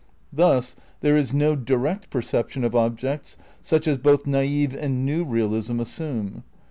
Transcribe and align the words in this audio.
^ 0.01 0.03
Thus 0.33 0.75
there 1.01 1.15
is 1.15 1.31
no 1.31 1.55
direct 1.55 2.09
perception 2.09 2.63
of 2.63 2.73
objects 2.73 3.37
such 3.61 3.87
as 3.87 3.99
both 3.99 4.23
naif 4.25 4.73
and 4.73 5.05
new 5.05 5.23
realism 5.23 5.79
assume. 5.79 6.43